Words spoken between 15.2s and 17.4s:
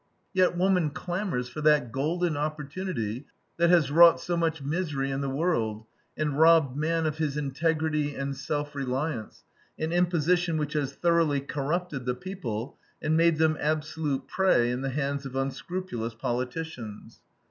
of unscrupulous politicians.